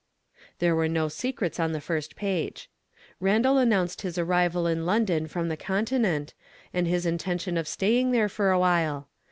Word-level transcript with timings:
There 0.57 0.75
were 0.75 0.87
no 0.87 1.09
secrets 1.09 1.59
on 1.59 1.73
the 1.73 1.79
first 1.79 2.15
page. 2.15 2.71
Randal 3.19 3.59
announced 3.59 4.01
his 4.01 4.17
arrival 4.17 4.65
in 4.65 4.83
London 4.83 5.27
from 5.27 5.47
the 5.47 5.55
Continent, 5.55 6.33
and 6.73 6.87
his 6.87 7.05
intention 7.05 7.55
of 7.55 7.67
staying 7.67 8.09
there 8.09 8.27
for 8.27 8.49
a 8.49 8.57
while. 8.57 9.09